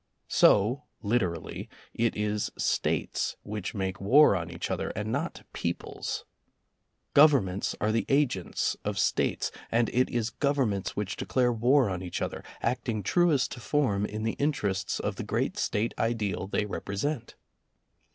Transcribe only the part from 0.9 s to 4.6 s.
literally, it is States which make war on